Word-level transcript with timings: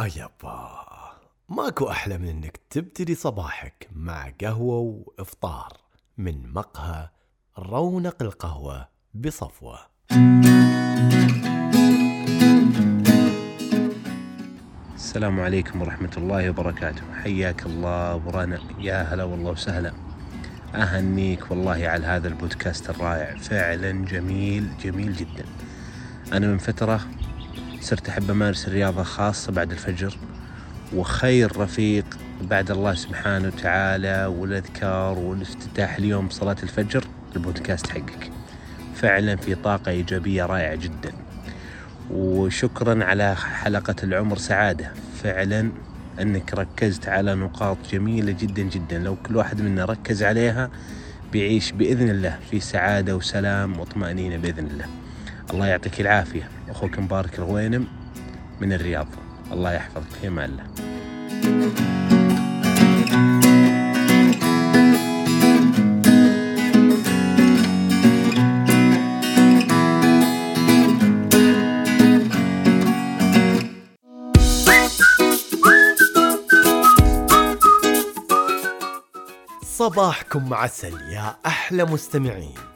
أيابا 0.00 0.80
ماكو 1.48 1.90
أحلى 1.90 2.18
من 2.18 2.28
إنك 2.28 2.60
تبتدي 2.70 3.14
صباحك 3.14 3.88
مع 3.92 4.32
قهوة 4.40 4.78
وإفطار 4.78 5.72
من 6.18 6.52
مقهى 6.52 7.08
رونق 7.58 8.22
القهوة 8.22 8.88
بصفوة. 9.14 9.78
السلام 14.94 15.40
عليكم 15.40 15.82
ورحمة 15.82 16.12
الله 16.16 16.50
وبركاته. 16.50 17.02
حياك 17.22 17.66
الله 17.66 18.16
ورانا 18.16 18.60
يا 18.78 19.02
هلا 19.02 19.24
والله 19.24 19.50
وسهلا. 19.50 19.92
أهنيك 20.74 21.50
والله 21.50 21.88
على 21.88 22.06
هذا 22.06 22.28
البودكاست 22.28 22.90
الرائع. 22.90 23.36
فعلا 23.36 24.04
جميل 24.04 24.78
جميل 24.78 25.12
جدا. 25.12 25.44
أنا 26.32 26.46
من 26.46 26.58
فترة 26.58 27.00
صرت 27.80 28.08
أحب 28.08 28.30
أمارس 28.30 28.68
الرياضة 28.68 29.02
خاصة 29.02 29.52
بعد 29.52 29.72
الفجر 29.72 30.16
وخير 30.94 31.56
رفيق 31.56 32.04
بعد 32.42 32.70
الله 32.70 32.94
سبحانه 32.94 33.48
وتعالى 33.48 34.26
والأذكار 34.26 35.18
والافتتاح 35.18 35.96
اليوم 35.96 36.26
بصلاة 36.26 36.56
الفجر 36.62 37.04
البودكاست 37.36 37.86
حقك. 37.86 38.30
فعلا 38.94 39.36
في 39.36 39.54
طاقة 39.54 39.90
إيجابية 39.90 40.46
رائعة 40.46 40.74
جدا. 40.74 41.12
وشكرا 42.10 43.04
على 43.04 43.36
حلقة 43.36 43.94
العمر 44.02 44.38
سعادة. 44.38 44.92
فعلا 45.22 45.70
أنك 46.20 46.54
ركزت 46.54 47.08
على 47.08 47.34
نقاط 47.34 47.76
جميلة 47.92 48.32
جدا 48.32 48.62
جدا. 48.62 48.98
لو 48.98 49.16
كل 49.16 49.36
واحد 49.36 49.60
منا 49.60 49.84
ركز 49.84 50.22
عليها 50.22 50.70
بيعيش 51.32 51.72
بإذن 51.72 52.08
الله 52.10 52.38
في 52.50 52.60
سعادة 52.60 53.16
وسلام 53.16 53.80
وطمأنينة 53.80 54.36
بإذن 54.36 54.66
الله. 54.66 54.86
الله 55.50 55.66
يعطيك 55.66 56.00
العافية. 56.00 56.48
أخوك 56.70 56.98
مبارك 56.98 57.38
الغوينم 57.38 57.86
من 58.60 58.72
الرياض. 58.72 59.06
الله 59.52 59.72
يحفظك 59.72 60.10
في 60.20 60.28
أمان 60.28 60.50
الله. 60.50 60.64
صباحكم 79.62 80.54
عسل 80.54 81.00
يا 81.10 81.36
أحلى 81.46 81.84
مستمعين. 81.84 82.69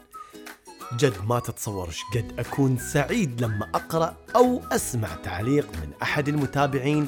جد 0.97 1.15
ما 1.29 1.41
تتصور 1.41 1.89
قد 2.15 2.33
أكون 2.39 2.79
سعيد 2.79 3.41
لما 3.45 3.69
أقرأ 3.75 4.17
أو 4.37 4.63
أسمع 4.73 5.09
تعليق 5.25 5.67
من 5.67 5.91
أحد 6.03 6.29
المتابعين 6.29 7.07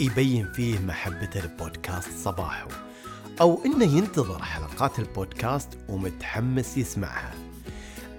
يبين 0.00 0.52
فيه 0.52 0.78
محبته 0.78 1.40
لبودكاست 1.40 2.10
صباحو 2.24 2.68
أو 3.40 3.64
إنه 3.64 3.84
ينتظر 3.84 4.42
حلقات 4.42 4.98
البودكاست 4.98 5.68
ومتحمس 5.88 6.76
يسمعها. 6.76 7.34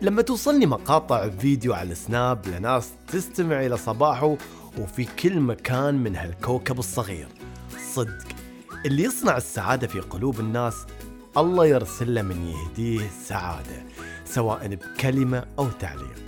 لما 0.02 0.22
توصلني 0.22 0.66
مقاطع 0.66 1.30
فيديو 1.30 1.74
على 1.74 1.92
السناب 1.92 2.48
لناس 2.48 2.90
تستمع 3.08 3.66
إلى 3.66 3.78
صباحو 3.78 4.38
وفي 4.78 5.06
كل 5.06 5.40
مكان 5.40 6.04
من 6.04 6.16
هالكوكب 6.16 6.80
الصغير. 6.80 7.28
صدق 7.94 8.28
اللي 8.86 9.04
يصنع 9.04 9.38
السعادة 9.38 9.88
في 9.88 10.00
قلوب 10.00 10.40
الناس 10.40 10.76
الله 11.38 11.66
يرسل 11.66 12.14
له 12.14 12.22
من 12.22 12.48
يهديه 12.48 13.06
السعادة 13.06 13.84
سواء 14.34 14.68
بكلمة 14.68 15.46
أو 15.60 15.68
تعليق. 15.70 16.22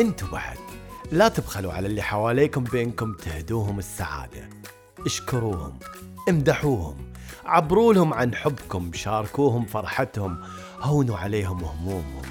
أنتوا 0.00 0.28
بعد 0.28 0.58
لا 1.12 1.28
تبخلوا 1.28 1.72
على 1.72 1.86
اللي 1.86 2.02
حواليكم 2.02 2.64
بإنكم 2.64 3.12
تهدوهم 3.12 3.78
السعادة. 3.78 4.48
اشكروهم 5.06 5.78
امدحوهم 6.28 6.96
عبروا 7.44 7.94
لهم 7.94 8.14
عن 8.14 8.34
حبكم 8.34 8.90
شاركوهم 8.94 9.66
فرحتهم 9.66 10.42
هونوا 10.80 11.16
عليهم 11.16 11.64
همومهم. 11.64 12.22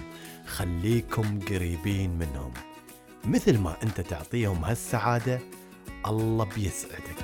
خليكم 0.48 1.40
قريبين 1.40 2.18
منهم. 2.18 2.53
مثل 3.25 3.58
ما 3.58 3.75
انت 3.84 4.02
تعطيهم 4.02 4.66
هالسعادة 4.66 5.40
الله 6.08 6.46
بيسعدك. 6.56 7.19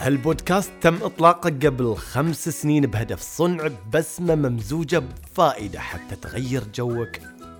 هالبودكاست 0.00 0.72
تم 0.80 0.94
إطلاقه 1.02 1.50
قبل 1.50 1.94
خمس 1.94 2.48
سنين 2.48 2.86
بهدف 2.86 3.20
صنع 3.20 3.70
بسمة 3.94 4.34
ممزوجة 4.34 4.98
بفائدة 4.98 5.80
حتى 5.80 6.16
تغير 6.16 6.64
جوك 6.74 7.08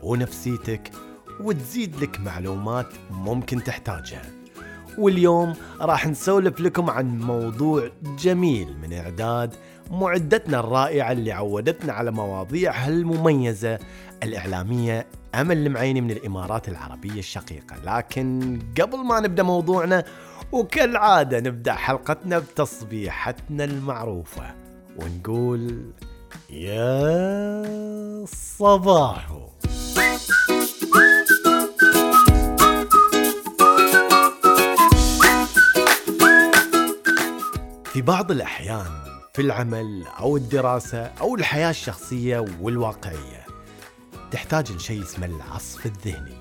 ونفسيتك 0.03 0.91
وتزيد 1.41 1.97
لك 1.97 2.21
معلومات 2.21 2.87
ممكن 3.11 3.65
تحتاجها. 3.65 4.23
واليوم 4.99 5.55
راح 5.81 6.07
نسولف 6.07 6.61
لكم 6.61 6.91
عن 6.91 7.19
موضوع 7.19 7.91
جميل 8.19 8.77
من 8.83 8.93
إعداد 8.93 9.55
معدتنا 9.91 10.61
الرائعة 10.61 11.13
اللي 11.13 11.33
عودتنا 11.33 11.93
على 11.93 12.11
مواضيعها 12.11 12.89
المميزة 12.89 13.79
الإعلامية 14.23 15.07
أمل 15.35 15.67
المعيني 15.67 16.01
من 16.01 16.11
الإمارات 16.11 16.69
العربية 16.69 17.19
الشقيقة. 17.19 17.77
لكن 17.85 18.59
قبل 18.81 18.99
ما 18.99 19.21
نبدأ 19.21 19.43
موضوعنا 19.43 20.05
وكالعادة 20.53 21.41
نبدأ 21.41 21.73
حلقتنا 21.73 22.39
بتصبيحتنا 22.39 23.65
المعروفة 23.65 24.55
ونقول 24.97 25.91
يا 26.51 27.65
صباحو. 28.27 29.41
في 37.93 38.03
بعض 38.03 38.31
الأحيان 38.31 38.87
في 39.35 39.43
العمل 39.43 40.05
أو 40.21 40.37
الدراسة 40.37 41.11
أو 41.21 41.35
الحياة 41.35 41.71
الشخصية 41.71 42.45
والواقعية 42.61 43.47
تحتاج 44.31 44.73
لشيء 44.73 45.03
اسمه 45.03 45.27
العصف 45.27 45.87
الذهني. 45.87 46.40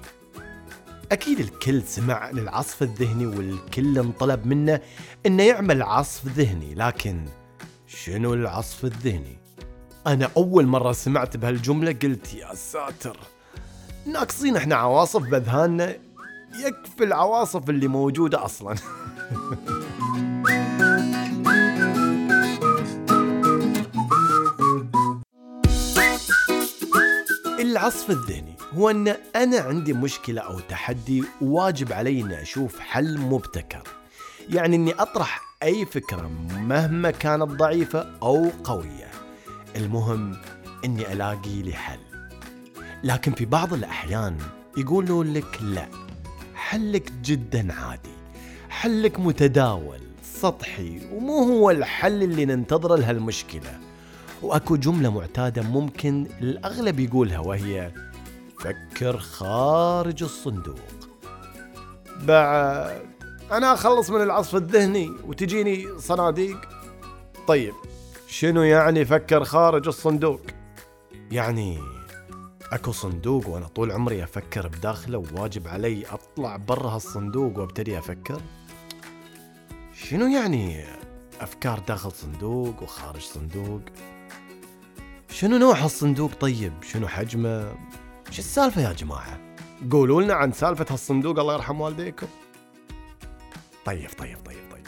أكيد 1.11 1.39
الكل 1.39 1.81
سمع 1.81 2.13
عن 2.13 2.37
العصف 2.37 2.83
الذهني 2.83 3.25
والكل 3.25 3.99
انطلب 3.99 4.45
منه 4.45 4.79
إنه 5.25 5.43
يعمل 5.43 5.81
عصف 5.81 6.25
ذهني 6.25 6.75
لكن 6.75 7.25
شنو 7.87 8.33
العصف 8.33 8.85
الذهني؟ 8.85 9.37
أنا 10.07 10.29
أول 10.37 10.65
مرة 10.65 10.91
سمعت 10.91 11.37
بهالجملة 11.37 11.91
قلت 11.91 12.33
يا 12.33 12.55
ساتر 12.55 13.17
ناقصين 14.05 14.55
إحنا 14.55 14.75
عواصف 14.75 15.21
بذهاننا 15.21 15.95
يكفي 16.65 17.03
العواصف 17.03 17.69
اللي 17.69 17.87
موجودة 17.87 18.45
أصلاً 18.45 18.75
العصف 27.71 28.09
الذهني 28.09 28.55
هو 28.73 28.89
أن 28.89 29.15
أنا 29.35 29.59
عندي 29.59 29.93
مشكلة 29.93 30.41
أو 30.41 30.59
تحدي 30.59 31.23
وواجب 31.41 31.93
علي 31.93 32.21
إني 32.21 32.41
أشوف 32.41 32.79
حل 32.79 33.17
مبتكر. 33.17 33.83
يعني 34.49 34.75
إني 34.75 34.93
أطرح 34.93 35.41
أي 35.63 35.85
فكرة 35.85 36.31
مهما 36.57 37.11
كانت 37.11 37.43
ضعيفة 37.43 38.07
أو 38.23 38.49
قوية. 38.63 39.11
المهم 39.75 40.37
إني 40.85 41.13
ألاقي 41.13 41.61
لي 41.61 41.73
حل. 41.73 41.99
لكن 43.03 43.31
في 43.31 43.45
بعض 43.45 43.73
الأحيان 43.73 44.37
يقولوا 44.77 45.23
لك 45.23 45.59
لا 45.61 45.87
حلك 46.55 47.11
جدا 47.11 47.73
عادي 47.73 48.15
حلك 48.69 49.19
متداول 49.19 49.99
سطحي 50.23 51.01
ومو 51.13 51.43
هو 51.43 51.71
الحل 51.71 52.23
اللي 52.23 52.45
ننتظره 52.45 52.95
لهالمشكلة. 52.95 53.88
وأكو 54.41 54.75
جملة 54.75 55.09
معتادة 55.09 55.61
ممكن 55.61 56.27
الأغلب 56.41 56.99
يقولها 56.99 57.39
وهي 57.39 57.91
فكر 58.59 59.17
خارج 59.17 60.23
الصندوق. 60.23 60.79
بعد 62.23 63.01
أنا 63.51 63.73
أخلص 63.73 64.09
من 64.09 64.21
العصف 64.21 64.55
الذهني 64.55 65.09
وتجيني 65.25 65.99
صناديق. 65.99 66.57
طيب 67.47 67.73
شنو 68.27 68.61
يعني 68.61 69.05
فكر 69.05 69.43
خارج 69.43 69.87
الصندوق؟ 69.87 70.41
يعني 71.31 71.79
أكو 72.71 72.91
صندوق 72.91 73.47
وأنا 73.47 73.67
طول 73.67 73.91
عمري 73.91 74.23
أفكر 74.23 74.67
بداخله 74.67 75.17
وواجب 75.17 75.67
علي 75.67 76.05
أطلع 76.05 76.57
برا 76.57 76.89
هالصندوق 76.89 77.59
وأبتدي 77.59 77.99
أفكر؟ 77.99 78.41
شنو 79.95 80.27
يعني 80.27 80.83
أفكار 81.41 81.79
داخل 81.79 82.11
صندوق 82.11 82.83
وخارج 82.83 83.21
صندوق؟ 83.21 83.81
شنو 85.31 85.57
نوع 85.57 85.77
هالصندوق 85.77 86.33
طيب؟ 86.33 86.73
شنو 86.83 87.07
حجمه؟ 87.07 87.73
شو 88.31 88.39
السالفة 88.39 88.81
يا 88.81 88.93
جماعة؟ 88.93 89.39
قولوا 89.91 90.21
لنا 90.21 90.33
عن 90.33 90.51
سالفة 90.51 90.85
هالصندوق 90.89 91.39
الله 91.39 91.53
يرحم 91.53 91.81
والديكم. 91.81 92.27
طيب 93.85 94.09
طيب 94.17 94.37
طيب 94.45 94.57
طيب. 94.71 94.87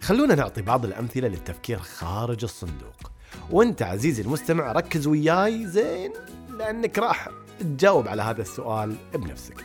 خلونا 0.00 0.34
نعطي 0.34 0.62
بعض 0.62 0.84
الأمثلة 0.84 1.28
للتفكير 1.28 1.78
خارج 1.78 2.44
الصندوق. 2.44 3.12
وأنت 3.50 3.82
عزيزي 3.82 4.22
المستمع 4.22 4.72
ركز 4.72 5.06
وياي. 5.06 5.66
زين 5.66 6.12
لأنك 6.58 6.98
راح 6.98 7.28
تجاوب 7.60 8.08
على 8.08 8.22
هذا 8.22 8.42
السؤال 8.42 8.96
بنفسك. 9.14 9.64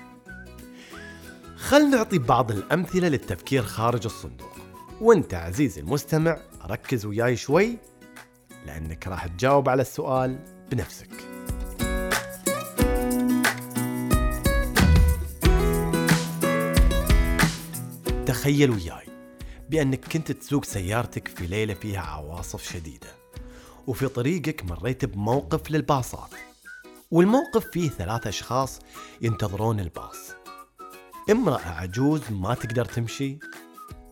خل 1.56 1.90
نعطي 1.90 2.18
بعض 2.18 2.52
الأمثلة 2.52 3.08
للتفكير 3.08 3.64
خارج 3.64 4.06
الصندوق. 4.06 4.56
وأنت 5.02 5.34
عزيزي 5.34 5.82
المستمع 5.82 6.38
ركز 6.66 7.06
وياي 7.06 7.36
شوي. 7.36 7.78
لأنك 8.66 9.08
راح 9.08 9.28
تجاوب 9.28 9.70
على 9.70 9.82
السؤال 9.82 10.40
بنفسك. 10.72 11.10
تخيل 18.26 18.72
وياي 18.72 19.08
بأنك 19.70 20.06
كنت 20.06 20.32
تسوق 20.32 20.66
سيارتك 20.66 21.28
في 21.28 21.48
ليلة 21.48 21.74
فيها 21.74 22.02
عواصف 22.02 22.64
شديدة 22.74 23.08
وفي 23.88 24.08
طريقك 24.08 24.66
مريت 24.66 25.06
بموقف 25.06 25.72
للباصات 25.72 26.30
والموقف 27.12 27.66
فيه 27.72 27.90
ثلاث 27.90 28.28
أشخاص 28.28 28.80
ينتظرون 29.22 29.80
الباص. 29.80 30.18
امرأة 31.32 31.70
عجوز 31.70 32.22
ما 32.32 32.54
تقدر 32.54 32.86
تمشي 32.86 33.40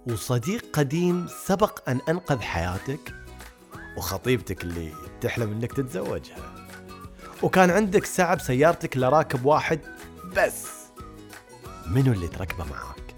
وصديق 0.08 0.66
قديم 0.74 1.28
سبق 1.46 1.90
أن 1.90 2.00
أنقذ 2.10 2.40
حياتك 2.40 3.23
وخطيبتك 3.98 4.64
اللي 4.64 4.92
تحلم 5.22 5.52
أنك 5.52 5.74
تتزوجها. 5.74 6.54
وكان 7.44 7.70
عندك 7.70 8.06
ساعة 8.06 8.36
بسيارتك 8.36 8.98
لراكب 8.98 9.46
واحد 9.46 9.80
بس. 10.38 10.68
منو 11.86 12.12
اللي 12.12 12.28
تركبه 12.28 12.66
معاك؟ 12.66 13.16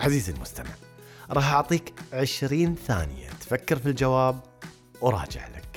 عزيزي 0.00 0.32
المستمع 0.32 0.70
راح 1.30 1.52
أعطيك 1.52 1.94
عشرين 2.12 2.74
ثانية 2.86 3.28
تفكر 3.28 3.76
في 3.78 3.86
الجواب 3.86 4.40
وراجع 5.00 5.48
لك. 5.48 5.75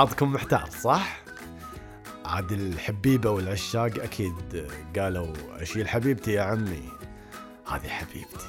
بعضكم 0.00 0.32
محتار 0.32 0.70
صح؟ 0.82 1.22
عاد 2.24 2.52
الحبيبة 2.52 3.30
والعشاق 3.30 4.02
أكيد 4.02 4.66
قالوا 4.98 5.32
أشيل 5.62 5.88
حبيبتي 5.88 6.32
يا 6.32 6.42
عمي. 6.42 6.82
هذه 7.66 7.88
حبيبتي. 7.88 8.46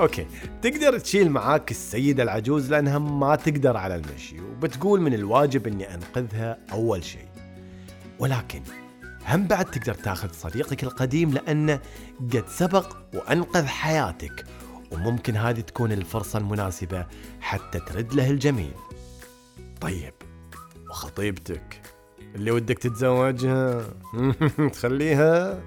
أوكي 0.00 0.26
تقدر 0.62 0.98
تشيل 0.98 1.30
معاك 1.30 1.70
السيدة 1.70 2.22
العجوز 2.22 2.70
لأنها 2.70 2.98
ما 2.98 3.36
تقدر 3.36 3.76
على 3.76 3.94
المشي 3.94 4.40
وبتقول 4.40 5.00
من 5.00 5.14
الواجب 5.14 5.66
أني 5.66 5.94
أنقذها 5.94 6.58
أول 6.72 7.04
شيء. 7.04 7.28
ولكن 8.18 8.62
هم 9.28 9.46
بعد 9.46 9.64
تقدر 9.64 9.94
تاخذ 9.94 10.32
صديقك 10.32 10.84
القديم 10.84 11.30
لأنه 11.30 11.80
قد 12.32 12.44
سبق 12.48 12.96
وأنقذ 13.14 13.66
حياتك. 13.66 14.44
وممكن 14.92 15.36
هذه 15.36 15.60
تكون 15.60 15.92
الفرصة 15.92 16.38
المناسبة 16.38 17.06
حتى 17.40 17.80
ترد 17.80 18.14
له 18.14 18.30
الجميل. 18.30 18.72
طيب 19.80 20.14
وخطيبتك 20.90 21.80
اللي 22.34 22.50
ودك 22.50 22.78
تتزوجها 22.78 23.84
تخليها؟ 24.72 25.60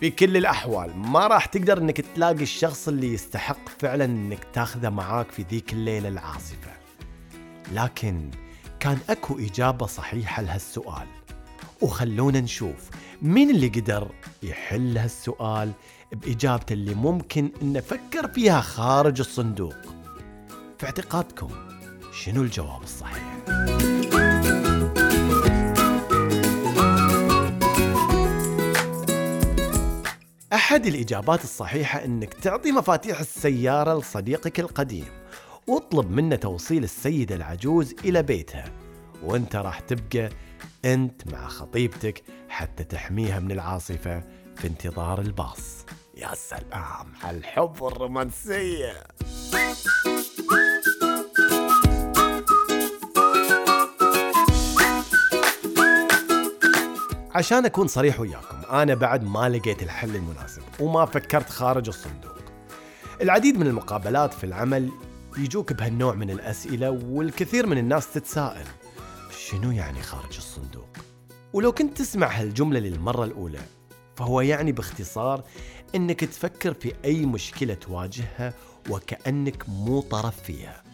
في 0.00 0.10
كل 0.10 0.36
الأحوال 0.36 0.96
ما 0.96 1.26
راح 1.26 1.46
تقدر 1.46 1.78
إنك 1.78 2.00
تلاقي 2.00 2.42
الشخص 2.42 2.88
اللي 2.88 3.12
يستحق 3.14 3.68
فعلا 3.78 4.04
إنك 4.04 4.44
تاخذه 4.52 4.90
معاك 4.90 5.30
في 5.30 5.42
ذيك 5.42 5.72
الليلة 5.72 6.08
العاصفة. 6.08 6.70
لكن 7.72 8.30
كان 8.80 8.98
أكو 9.10 9.38
إجابة 9.38 9.86
صحيحة 9.86 10.42
لهالسؤال. 10.42 11.06
وخلونا 11.82 12.40
نشوف 12.40 12.90
مين 13.22 13.50
اللي 13.50 13.68
قدر 13.68 14.10
يحل 14.42 14.98
هالسؤال 14.98 15.72
بإجابته 16.12 16.72
اللي 16.72 16.94
ممكن 16.94 17.50
نفكر 17.62 18.28
فيها 18.28 18.60
خارج 18.60 19.20
الصندوق 19.20 19.74
في 20.78 20.86
اعتقادكم 20.86 21.48
شنو 22.12 22.42
الجواب 22.42 22.82
الصحيح؟ 22.82 23.44
أحد 30.52 30.86
الإجابات 30.86 31.44
الصحيحة 31.44 32.04
أنك 32.04 32.34
تعطي 32.34 32.72
مفاتيح 32.72 33.20
السيارة 33.20 33.98
لصديقك 33.98 34.60
القديم 34.60 35.06
واطلب 35.66 36.10
منه 36.10 36.36
توصيل 36.36 36.84
السيدة 36.84 37.34
العجوز 37.34 37.94
إلى 38.04 38.22
بيتها 38.22 38.64
وأنت 39.22 39.56
راح 39.56 39.80
تبقى 39.80 40.28
أنت 40.84 41.32
مع 41.32 41.48
خطيبتك 41.48 42.22
حتى 42.48 42.84
تحميها 42.84 43.40
من 43.40 43.52
العاصفة 43.52 44.22
في 44.56 44.66
انتظار 44.66 45.20
الباص. 45.20 45.86
يا 46.16 46.34
سلام 46.34 47.12
على 47.22 47.36
الحب 47.36 47.82
والرومانسية. 47.82 49.04
عشان 57.34 57.64
أكون 57.64 57.86
صريح 57.88 58.20
وياكم 58.20 58.56
أنا 58.70 58.94
بعد 58.94 59.24
ما 59.24 59.48
لقيت 59.48 59.82
الحل 59.82 60.16
المناسب 60.16 60.62
وما 60.80 61.06
فكرت 61.06 61.50
خارج 61.50 61.88
الصندوق. 61.88 62.34
العديد 63.22 63.58
من 63.58 63.66
المقابلات 63.66 64.34
في 64.34 64.44
العمل 64.44 64.90
يجوك 65.38 65.72
بهالنوع 65.72 66.14
من 66.14 66.30
الأسئلة 66.30 66.90
والكثير 66.90 67.66
من 67.66 67.78
الناس 67.78 68.12
تتساءل. 68.12 68.66
شنو 69.30 69.70
يعني 69.70 70.02
خارج 70.02 70.36
الصندوق؟ 70.36 70.88
ولو 71.52 71.72
كنت 71.72 71.98
تسمع 71.98 72.26
هالجملة 72.26 72.80
للمرة 72.80 73.24
الأولى 73.24 73.60
فهو 74.16 74.40
يعني 74.40 74.72
باختصار 74.72 75.44
إنك 75.94 76.20
تفكر 76.20 76.74
في 76.74 76.92
أي 77.04 77.26
مشكلة 77.26 77.74
تواجهها 77.74 78.54
وكأنك 78.90 79.68
مو 79.68 80.00
طرف 80.00 80.42
فيها 80.42 80.84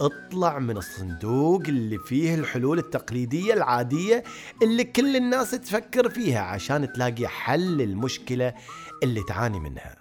اطلع 0.00 0.58
من 0.58 0.76
الصندوق 0.76 1.62
اللي 1.68 1.98
فيه 1.98 2.34
الحلول 2.34 2.78
التقليدية 2.78 3.54
العادية 3.54 4.24
اللي 4.62 4.84
كل 4.84 5.16
الناس 5.16 5.50
تفكر 5.50 6.10
فيها 6.10 6.40
عشان 6.40 6.92
تلاقي 6.92 7.28
حل 7.28 7.76
للمشكلة 7.76 8.54
اللي 9.02 9.22
تعاني 9.22 9.60
منها 9.60 9.96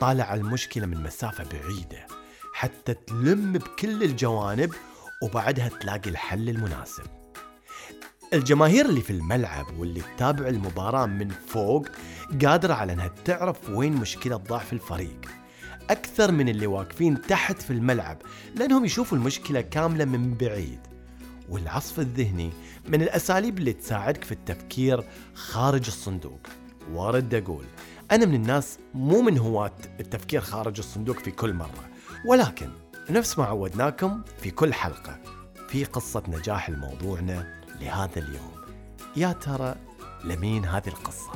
طالع 0.00 0.34
المشكلة 0.34 0.86
من 0.86 1.02
مسافة 1.02 1.44
بعيدة 1.44 2.06
حتى 2.52 2.94
تلم 2.94 3.52
بكل 3.52 4.02
الجوانب 4.02 4.74
وبعدها 5.22 5.68
تلاقي 5.68 6.10
الحل 6.10 6.48
المناسب. 6.48 7.04
الجماهير 8.34 8.86
اللي 8.86 9.00
في 9.00 9.10
الملعب 9.10 9.78
واللي 9.78 10.00
تتابع 10.00 10.48
المباراة 10.48 11.06
من 11.06 11.28
فوق 11.28 11.88
قادرة 12.44 12.74
على 12.74 12.92
إنها 12.92 13.10
تعرف 13.24 13.70
وين 13.70 13.92
مشكلة 13.92 14.36
ضعف 14.36 14.72
الفريق. 14.72 15.20
أكثر 15.90 16.32
من 16.32 16.48
اللي 16.48 16.66
واقفين 16.66 17.22
تحت 17.22 17.62
في 17.62 17.70
الملعب 17.70 18.22
لأنهم 18.56 18.84
يشوفوا 18.84 19.18
المشكلة 19.18 19.60
كاملة 19.60 20.04
من 20.04 20.34
بعيد. 20.34 20.80
والعصف 21.48 22.00
الذهني 22.00 22.50
من 22.88 23.02
الأساليب 23.02 23.58
اللي 23.58 23.72
تساعدك 23.72 24.24
في 24.24 24.32
التفكير 24.32 25.04
خارج 25.34 25.86
الصندوق. 25.86 26.40
وارد 26.92 27.34
أقول 27.34 27.64
أنا 28.10 28.26
من 28.26 28.34
الناس 28.34 28.78
مو 28.94 29.20
من 29.22 29.38
هواة 29.38 29.76
التفكير 30.00 30.40
خارج 30.40 30.78
الصندوق 30.78 31.18
في 31.18 31.30
كل 31.30 31.52
مرة. 31.52 31.88
ولكن 32.26 32.68
نفس 33.10 33.38
ما 33.38 33.44
عودناكم 33.44 34.22
في 34.42 34.50
كل 34.50 34.74
حلقة 34.74 35.18
في 35.68 35.84
قصة 35.84 36.22
نجاح 36.28 36.70
لموضوعنا 36.70 37.62
لهذا 37.80 38.18
اليوم. 38.18 38.52
يا 39.16 39.32
ترى 39.32 39.74
لمين 40.24 40.64
هذه 40.64 40.88
القصة؟ 40.88 41.30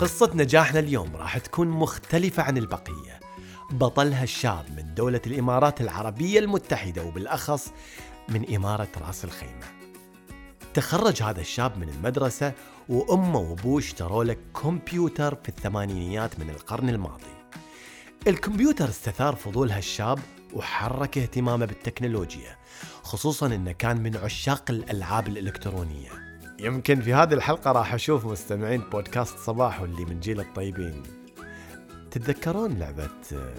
قصة 0.00 0.30
نجاحنا 0.34 0.80
اليوم 0.80 1.16
راح 1.16 1.38
تكون 1.38 1.68
مختلفة 1.68 2.42
عن 2.42 2.56
البقية. 2.58 3.20
بطلها 3.70 4.22
الشاب 4.22 4.64
من 4.76 4.94
دولة 4.94 5.20
الإمارات 5.26 5.80
العربية 5.80 6.38
المتحدة 6.38 7.04
وبالأخص 7.04 7.72
من 8.28 8.54
إمارة 8.54 8.88
راس 9.06 9.24
الخيمة. 9.24 9.77
تخرج 10.78 11.22
هذا 11.22 11.40
الشاب 11.40 11.78
من 11.78 11.88
المدرسة 11.88 12.52
وأمه 12.88 13.38
وأبوه 13.38 13.78
اشتروا 13.78 14.24
له 14.24 14.36
كمبيوتر 14.62 15.34
في 15.34 15.48
الثمانينيات 15.48 16.40
من 16.40 16.50
القرن 16.50 16.88
الماضي. 16.88 17.34
الكمبيوتر 18.26 18.88
استثار 18.88 19.34
فضول 19.34 19.70
هالشاب 19.70 20.18
وحرك 20.54 21.18
اهتمامه 21.18 21.66
بالتكنولوجيا 21.66 22.56
خصوصا 23.02 23.46
إنه 23.46 23.72
كان 23.72 24.02
من 24.02 24.16
عشاق 24.16 24.64
الألعاب 24.70 25.28
الإلكترونية. 25.28 26.10
يمكن 26.58 27.00
في 27.00 27.14
هذه 27.14 27.34
الحلقة 27.34 27.72
راح 27.72 27.94
أشوف 27.94 28.26
مستمعين 28.26 28.80
بودكاست 28.80 29.38
صباح 29.38 29.80
واللي 29.80 30.04
من 30.04 30.20
جيل 30.20 30.40
الطيبين. 30.40 31.02
تتذكرون 32.10 32.78
لعبة 32.78 33.10
آه، 33.32 33.54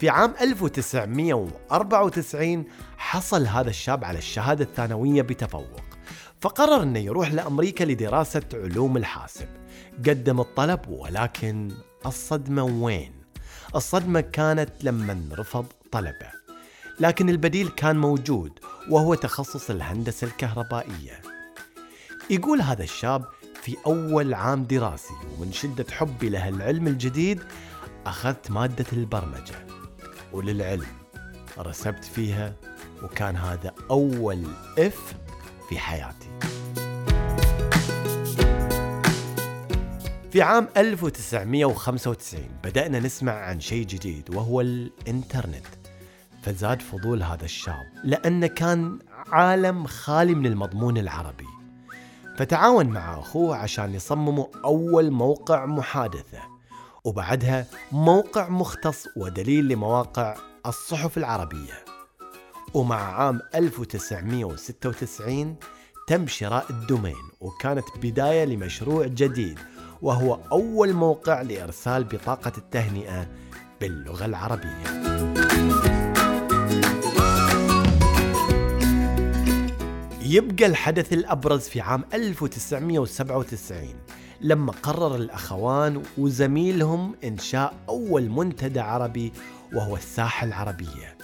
في 0.00 0.08
عام 0.08 0.34
1994 0.40 2.64
حصل 2.96 3.46
هذا 3.46 3.70
الشاب 3.70 4.04
على 4.04 4.18
الشهادة 4.18 4.64
الثانوية 4.64 5.22
بتفوق. 5.22 5.80
فقرر 6.40 6.82
إنه 6.82 6.98
يروح 6.98 7.32
لأمريكا 7.32 7.84
لدراسة 7.84 8.42
علوم 8.54 8.96
الحاسب. 8.96 9.48
قدم 10.06 10.40
الطلب 10.40 10.88
ولكن 10.88 11.70
الصدمة 12.06 12.62
وين؟ 12.62 13.12
الصدمة 13.74 14.20
كانت 14.20 14.70
لما 14.82 15.20
رفض 15.32 15.66
طلبه. 15.92 16.30
لكن 17.00 17.28
البديل 17.28 17.68
كان 17.68 17.96
موجود 17.96 18.58
وهو 18.90 19.14
تخصص 19.14 19.70
الهندسة 19.70 20.26
الكهربائية. 20.26 21.22
يقول 22.30 22.62
هذا 22.62 22.82
الشاب 22.82 23.24
في 23.62 23.76
أول 23.86 24.34
عام 24.34 24.64
دراسي 24.64 25.14
ومن 25.38 25.52
شدة 25.52 25.86
حبي 25.90 26.28
له 26.28 26.48
العلم 26.48 26.86
الجديد 26.86 27.40
أخذت 28.06 28.50
مادة 28.50 28.86
البرمجة. 28.92 29.79
وللعلم 30.32 30.86
رسبت 31.58 32.04
فيها 32.04 32.52
وكان 33.02 33.36
هذا 33.36 33.74
أول 33.90 34.46
إف 34.78 35.14
في 35.68 35.78
حياتي. 35.78 36.28
في 40.30 40.42
عام 40.42 40.68
1995 40.76 42.40
بدأنا 42.64 43.00
نسمع 43.00 43.32
عن 43.32 43.60
شيء 43.60 43.86
جديد 43.86 44.34
وهو 44.34 44.60
الإنترنت. 44.60 45.66
فزاد 46.42 46.82
فضول 46.82 47.22
هذا 47.22 47.44
الشاب 47.44 47.86
لأنه 48.04 48.46
كان 48.46 48.98
عالم 49.32 49.86
خالي 49.86 50.34
من 50.34 50.46
المضمون 50.46 50.98
العربي. 50.98 51.46
فتعاون 52.36 52.86
مع 52.86 53.18
أخوه 53.18 53.56
عشان 53.56 53.94
يصمموا 53.94 54.46
أول 54.64 55.10
موقع 55.10 55.66
محادثة. 55.66 56.49
وبعدها 57.04 57.66
موقع 57.92 58.48
مختص 58.48 59.06
ودليل 59.16 59.68
لمواقع 59.68 60.36
الصحف 60.66 61.18
العربية 61.18 61.84
ومع 62.74 62.96
عام 62.96 63.40
1996 63.54 65.56
تم 66.06 66.26
شراء 66.26 66.66
الدومين 66.70 67.30
وكانت 67.40 67.84
بداية 68.02 68.44
لمشروع 68.44 69.06
جديد 69.06 69.58
وهو 70.02 70.38
أول 70.52 70.92
موقع 70.92 71.42
لإرسال 71.42 72.04
بطاقة 72.04 72.52
التهنئة 72.58 73.28
باللغة 73.80 74.24
العربية. 74.24 75.00
يبقى 80.22 80.66
الحدث 80.66 81.12
الأبرز 81.12 81.60
في 81.60 81.80
عام 81.80 82.04
1997 82.14 83.78
لما 84.40 84.72
قرر 84.72 85.16
الأخوان 85.16 86.02
وزميلهم 86.18 87.14
إنشاء 87.24 87.74
أول 87.88 88.28
منتدى 88.28 88.80
عربي 88.80 89.32
وهو 89.72 89.96
الساحة 89.96 90.46
العربية 90.46 91.16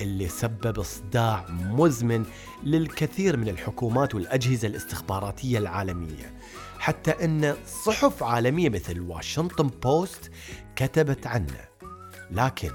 اللي 0.00 0.28
سبب 0.28 0.82
صداع 0.82 1.46
مزمن 1.50 2.24
للكثير 2.64 3.36
من 3.36 3.48
الحكومات 3.48 4.14
والأجهزة 4.14 4.68
الاستخباراتية 4.68 5.58
العالمية. 5.58 6.34
حتى 6.78 7.10
أن 7.10 7.56
صحف 7.84 8.22
عالمية 8.22 8.68
مثل 8.68 9.00
واشنطن 9.00 9.70
بوست 9.82 10.30
كتبت 10.76 11.26
عنه. 11.26 11.68
لكن 12.30 12.70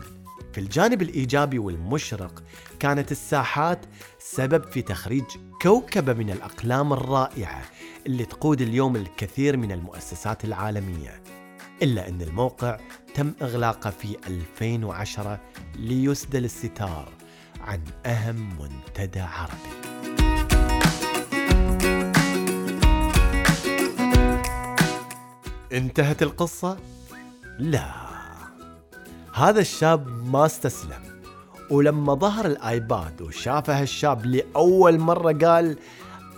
في 0.54 0.60
الجانب 0.60 1.02
الإيجابي 1.02 1.60
والمشرق 1.60 2.44
كانت 2.80 3.12
الساحات 3.12 3.86
سبب 4.26 4.64
في 4.64 4.82
تخريج 4.82 5.24
كوكبة 5.62 6.14
من 6.14 6.30
الأقلام 6.30 6.94
الرائعة 6.94 7.62
اللي 8.06 8.26
تقود 8.26 8.62
اليوم 8.62 8.96
الكثير 8.96 9.58
من 9.58 9.72
المؤسسات 9.72 10.46
العالمية. 10.46 11.24
إلا 11.82 12.08
أن 12.08 12.22
الموقع 12.22 12.78
تم 13.16 13.34
إغلاقه 13.42 13.90
في 13.90 14.18
2010 14.28 15.40
ليسدل 15.76 16.46
الستار 16.46 17.10
عن 17.62 17.82
أهم 18.06 18.50
منتدى 18.60 19.20
عربي. 19.20 19.94
انتهت 25.74 26.24
القصة؟ 26.24 26.78
لا. 27.60 27.92
هذا 29.34 29.60
الشاب 29.62 30.08
ما 30.08 30.46
استسلم. 30.46 31.13
ولما 31.74 32.14
ظهر 32.14 32.46
الآيباد 32.46 33.22
وشافه 33.22 33.82
الشاب 33.82 34.26
لأول 34.26 35.00
مرة 35.00 35.34
قال 35.34 35.78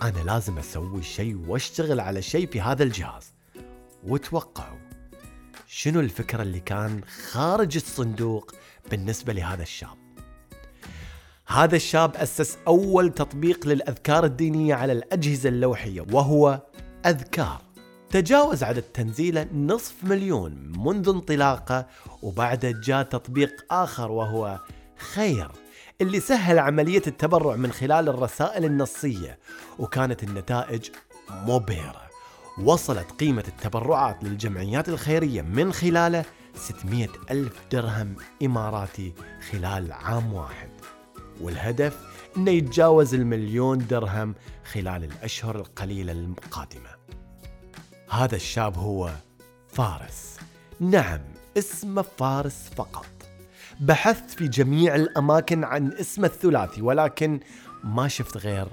أنا 0.02 0.18
لازم 0.18 0.58
أسوي 0.58 1.02
شيء 1.02 1.36
وأشتغل 1.48 2.00
على 2.00 2.22
شيء 2.22 2.46
في 2.46 2.60
هذا 2.60 2.82
الجهاز. 2.82 3.32
وتوقعوا 4.04 4.78
شنو 5.66 6.00
الفكرة 6.00 6.42
اللي 6.42 6.60
كان 6.60 7.00
خارج 7.30 7.76
الصندوق 7.76 8.54
بالنسبة 8.90 9.32
لهذا 9.32 9.62
الشاب؟ 9.62 9.96
هذا 11.46 11.76
الشاب 11.76 12.16
أسس 12.16 12.58
أول 12.66 13.12
تطبيق 13.12 13.66
للأذكار 13.66 14.24
الدينية 14.24 14.74
على 14.74 14.92
الأجهزة 14.92 15.48
اللوحية 15.48 16.06
وهو 16.12 16.62
أذكار. 17.06 17.62
تجاوز 18.10 18.62
عدد 18.62 18.82
تنزيله 18.82 19.46
نصف 19.54 20.04
مليون 20.04 20.72
منذ 20.76 21.08
انطلاقه 21.08 21.86
وبعده 22.22 22.70
جاء 22.70 23.02
تطبيق 23.02 23.64
آخر 23.70 24.10
وهو 24.10 24.60
خير 24.98 25.50
اللي 26.00 26.20
سهل 26.20 26.58
عملية 26.58 27.02
التبرع 27.06 27.56
من 27.56 27.72
خلال 27.72 28.08
الرسائل 28.08 28.64
النصية 28.64 29.38
وكانت 29.78 30.22
النتائج 30.22 30.90
مبهرة. 31.30 32.06
وصلت 32.62 33.12
قيمة 33.20 33.44
التبرعات 33.48 34.24
للجمعيات 34.24 34.88
الخيرية 34.88 35.42
من 35.42 35.72
خلاله 35.72 36.24
600 36.54 37.08
ألف 37.30 37.52
درهم 37.72 38.16
إماراتي 38.42 39.14
خلال 39.50 39.92
عام 39.92 40.34
واحد. 40.34 40.70
والهدف 41.40 41.98
أنه 42.36 42.50
يتجاوز 42.50 43.14
المليون 43.14 43.78
درهم 43.78 44.34
خلال 44.72 45.04
الأشهر 45.04 45.56
القليلة 45.56 46.12
القادمة. 46.12 46.90
هذا 48.10 48.36
الشاب 48.36 48.78
هو 48.78 49.10
فارس. 49.68 50.36
نعم 50.80 51.20
اسمه 51.58 52.04
فارس 52.18 52.70
فقط. 52.76 53.15
بحثت 53.80 54.30
في 54.30 54.48
جميع 54.48 54.94
الأماكن 54.94 55.64
عن 55.64 55.92
اسمه 55.92 56.26
الثلاثي 56.26 56.82
ولكن 56.82 57.40
ما 57.84 58.08
شفت 58.08 58.36
غير 58.36 58.66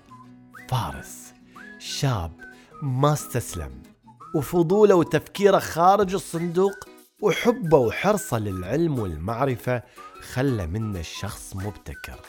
فارس 0.69 1.33
شاب 1.79 2.31
ما 2.81 3.13
استسلم. 3.13 3.83
وفضوله 4.36 4.95
وتفكيره 4.95 5.60
خارج 5.60 6.13
الصندوق 6.13 6.74
وحبه 7.22 7.77
وحرصه 7.77 8.39
للعلم 8.39 9.00
والمعرفة 9.00 9.83
خلى 10.33 10.67
منه 10.67 11.00
الشخص 11.00 11.55
مبتكر. 11.55 12.19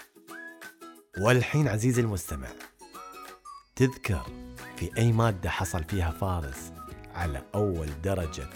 والحين 1.20 1.68
عزيزي 1.68 2.02
المستمع 2.02 2.48
تذكر 3.76 4.22
في 4.76 4.90
أي 4.98 5.12
مادة 5.12 5.50
حصل 5.50 5.84
فيها 5.84 6.10
فارس 6.10 6.72
على 7.14 7.42
أول 7.54 7.88
درجة 8.02 8.48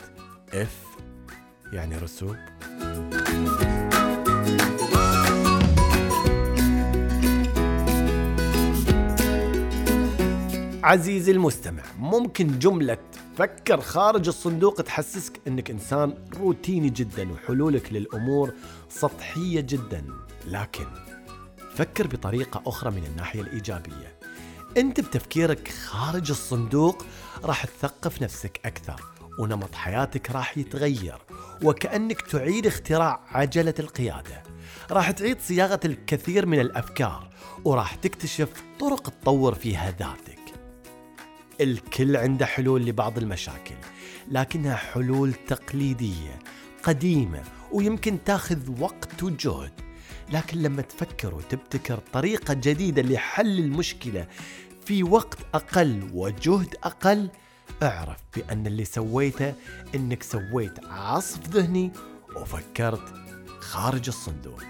F 0.52 1.02
يعني 1.72 1.98
رسوب 1.98 2.36
عزيزي 10.88 11.32
المستمع 11.32 11.82
ممكن 11.98 12.58
جملة 12.58 12.98
فكر 13.36 13.80
خارج 13.80 14.28
الصندوق 14.28 14.74
تحسسك 14.74 15.40
إنك 15.46 15.70
إنسان 15.70 16.14
روتيني 16.40 16.90
جدا 16.90 17.32
وحلولك 17.32 17.92
للأمور 17.92 18.52
سطحية 18.88 19.60
جدا. 19.60 20.04
لكن 20.46 20.86
فكر 21.74 22.06
بطريقة 22.06 22.62
أخرى 22.66 22.90
من 22.90 23.04
الناحية 23.04 23.40
الإيجابية. 23.40 24.18
أنت 24.76 25.00
بتفكيرك 25.00 25.68
خارج 25.68 26.30
الصندوق 26.30 27.04
راح 27.44 27.64
تثقف 27.64 28.22
نفسك 28.22 28.60
أكثر 28.64 29.00
ونمط 29.40 29.74
حياتك 29.74 30.30
راح 30.30 30.58
يتغير 30.58 31.18
وكأنك 31.64 32.20
تعيد 32.20 32.66
اختراع 32.66 33.20
عجلة 33.32 33.74
القيادة. 33.78 34.42
راح 34.90 35.10
تعيد 35.10 35.40
صياغة 35.40 35.80
الكثير 35.84 36.46
من 36.46 36.60
الأفكار 36.60 37.30
وراح 37.64 37.94
تكتشف 37.94 38.48
طرق 38.80 39.08
تطور 39.08 39.54
فيها 39.54 39.90
ذاتك. 39.90 40.37
الكل 41.60 42.16
عنده 42.16 42.46
حلول 42.46 42.86
لبعض 42.86 43.18
المشاكل 43.18 43.74
لكنها 44.30 44.76
حلول 44.76 45.32
تقليدية 45.34 46.38
قديمة 46.82 47.42
ويمكن 47.72 48.18
تاخذ 48.24 48.80
وقت 48.80 49.22
وجهد. 49.22 49.72
لكن 50.32 50.62
لما 50.62 50.82
تفكر 50.82 51.34
وتبتكر 51.34 51.98
طريقة 52.12 52.54
جديدة 52.54 53.02
لحل 53.02 53.58
المشكلة 53.58 54.26
في 54.84 55.02
وقت 55.02 55.38
أقل 55.54 56.10
وجهد 56.12 56.74
أقل 56.84 57.30
اعرف 57.82 58.18
بأن 58.36 58.66
اللي 58.66 58.84
سويته 58.84 59.54
أنك 59.94 60.22
سويت 60.22 60.84
عصف 60.84 61.48
ذهني 61.48 61.92
وفكرت 62.36 63.14
خارج 63.60 64.08
الصندوق. 64.08 64.62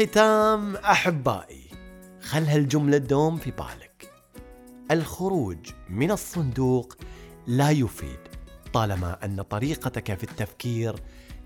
الختام 0.00 0.76
أحبائي 0.76 1.64
خل 2.22 2.44
هالجملة 2.44 2.98
تدوم 2.98 3.36
في 3.36 3.50
بالك. 3.50 4.12
الخروج 4.90 5.70
من 5.90 6.10
الصندوق 6.10 6.94
لا 7.46 7.70
يفيد 7.70 8.18
طالما 8.72 9.24
أن 9.24 9.42
طريقتك 9.42 10.14
في 10.14 10.24
التفكير 10.24 10.94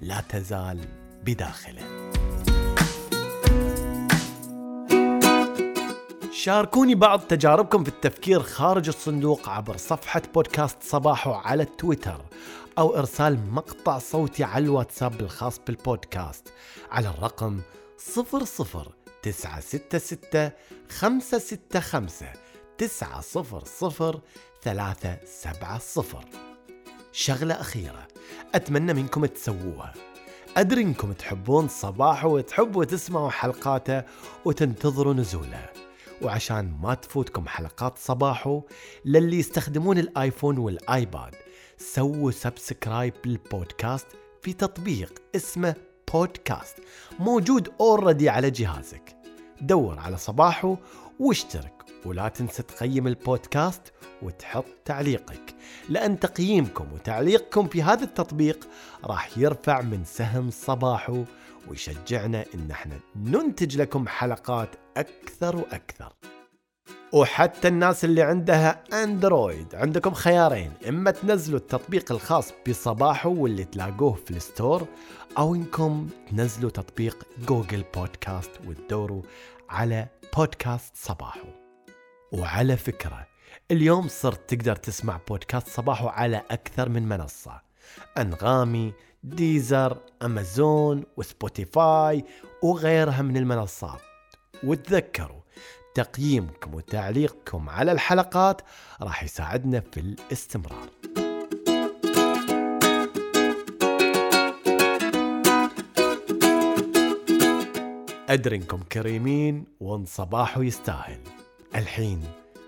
لا 0.00 0.20
تزال 0.28 0.80
بداخله. 1.24 2.10
شاركوني 6.32 6.94
بعض 6.94 7.20
تجاربكم 7.20 7.84
في 7.84 7.90
التفكير 7.90 8.42
خارج 8.42 8.88
الصندوق 8.88 9.48
عبر 9.48 9.76
صفحة 9.76 10.22
بودكاست 10.34 10.82
صباحو 10.82 11.32
على 11.32 11.62
التويتر 11.62 12.24
أو 12.78 12.96
إرسال 12.96 13.38
مقطع 13.50 13.98
صوتي 13.98 14.44
على 14.44 14.64
الواتساب 14.64 15.20
الخاص 15.20 15.60
بالبودكاست 15.66 16.48
على 16.90 17.08
الرقم 17.08 17.60
00966 18.02 20.52
565 20.88 22.38
900 22.78 24.22
370 24.60 26.24
شغلة 27.12 27.54
أخيرة. 27.54 28.08
أتمنى 28.54 28.94
منكم 28.94 29.26
تسووها. 29.26 29.94
أدري 30.56 30.82
أنكم 30.82 31.12
تحبون 31.12 31.68
صباحو 31.68 32.36
وتحبوا 32.36 32.84
تسمعوا 32.84 33.30
حلقاته 33.30 34.02
وتنتظروا 34.44 35.14
نزوله. 35.14 35.72
وعشان 36.22 36.78
ما 36.82 36.94
تفوتكم 36.94 37.48
حلقات 37.48 37.98
صباحو 37.98 38.62
للي 39.04 39.38
يستخدمون 39.38 39.98
الآيفون 39.98 40.58
والآيباد 40.58 41.34
سووا 41.78 42.30
subscribe 42.30 43.14
لل 43.24 43.42
podcast 43.42 44.06
في 44.42 44.52
تطبيق 44.52 45.22
اسمه 45.36 45.74
بودكاست 46.12 46.76
موجود 47.18 47.72
already 47.80 48.28
على 48.28 48.50
جهازك. 48.50 49.16
دور 49.60 49.98
على 49.98 50.16
صباحو 50.16 50.76
واشترك 51.20 51.84
ولا 52.04 52.28
تنسى 52.28 52.62
تقيم 52.62 53.06
البودكاست 53.06 53.92
وتحط 54.22 54.64
تعليقك 54.84 55.54
لأن 55.88 56.20
تقييمكم 56.20 56.92
وتعليقكم 56.92 57.66
في 57.66 57.82
هذا 57.82 58.04
التطبيق 58.04 58.68
راح 59.04 59.38
يرفع 59.38 59.80
من 59.80 60.04
سهم 60.04 60.50
صباحو 60.50 61.24
ويشجعنا 61.68 62.44
إن 62.54 62.70
إحنا 62.70 63.00
ننتج 63.16 63.76
لكم 63.76 64.08
حلقات 64.08 64.68
أكثر 64.96 65.56
وأكثر. 65.56 66.12
وحتى 67.12 67.68
الناس 67.68 68.04
اللي 68.04 68.22
عندها 68.22 68.84
اندرويد 68.92 69.74
عندكم 69.74 70.14
خيارين 70.14 70.72
إما 70.88 71.10
تنزلوا 71.10 71.58
التطبيق 71.58 72.12
الخاص 72.12 72.52
بصباحو 72.68 73.42
واللي 73.42 73.64
تلاقوه 73.64 74.14
في 74.14 74.30
ال 74.30 74.39
store 74.39 74.86
أو 75.38 75.54
إنكم 75.54 76.08
تنزلوا 76.30 76.70
تطبيق 76.70 77.26
جوجل 77.48 77.84
بودكاست 77.94 78.50
وتدوروا 78.66 79.22
على 79.70 80.06
بودكاست 80.36 80.96
صباحو 80.96 81.48
وعلى 82.32 82.76
فكرة 82.76 83.26
اليوم 83.70 84.08
صرت 84.08 84.54
تقدر 84.54 84.76
تسمع 84.76 85.20
بودكاست 85.28 85.68
صباحو 85.68 86.08
على 86.08 86.42
أكثر 86.50 86.88
من 86.88 87.08
منصة. 87.08 87.62
أنغامي 88.18 88.92
ديزر 89.22 89.98
أمازون 90.22 91.04
وسبوتيفاي 91.16 92.24
وغيرها 92.62 93.22
من 93.22 93.36
المنصات. 93.36 94.00
وتذكروا 94.64 95.41
تقييمكم 95.94 96.74
وتعليقكم 96.74 97.68
على 97.70 97.92
الحلقات 97.92 98.62
راح 99.02 99.22
يساعدنا 99.24 99.80
في 99.80 100.00
الاستمرار. 100.00 100.88
أدري 108.28 108.56
إنكم 108.56 108.82
كريمين 108.92 109.64
وإن 109.80 110.04
صباحه 110.04 110.62
يستاهل. 110.62 111.20
الحين 111.74 112.22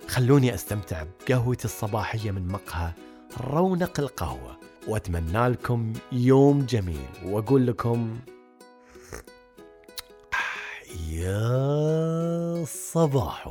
خلوني 0.08 0.54
أستمتع 0.54 1.04
بقهوتي 1.20 1.64
الصباحية 1.64 2.30
من 2.30 2.48
مقهى 2.48 2.92
رونق 3.40 4.00
القهوة 4.00 4.56
وأتمنى 4.88 5.48
لكم 5.48 5.92
يوم 6.12 6.66
جميل 6.66 7.06
وأقول 7.24 7.66
لكم 7.66 8.18
يا 11.10 11.83
صباحو 12.64 13.50